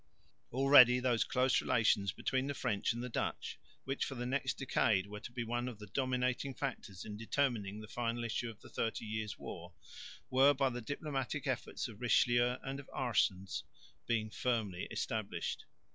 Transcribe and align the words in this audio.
Already 0.51 0.99
those 0.99 1.23
close 1.23 1.61
relations 1.61 2.11
between 2.11 2.47
the 2.47 2.55
French 2.55 2.91
and 2.91 3.03
the 3.03 3.07
Dutch, 3.09 3.59
which 3.83 4.03
for 4.03 4.15
the 4.15 4.25
next 4.25 4.57
decade 4.57 5.05
were 5.05 5.19
to 5.19 5.31
be 5.31 5.43
one 5.43 5.67
of 5.67 5.77
the 5.77 5.85
dominating 5.85 6.55
factors 6.55 7.05
in 7.05 7.17
determining 7.17 7.79
the 7.79 7.87
final 7.87 8.23
issue 8.23 8.49
of 8.49 8.59
the 8.61 8.69
Thirty 8.69 9.05
Years' 9.05 9.37
War, 9.37 9.75
were 10.31 10.55
by 10.55 10.71
the 10.71 10.81
diplomatic 10.81 11.45
efforts 11.45 11.87
of 11.87 12.01
Richelieu 12.01 12.57
and 12.63 12.79
of 12.79 12.87
Aerssens 12.91 13.61
being 14.07 14.31
firmly 14.31 14.87
established. 14.89 15.65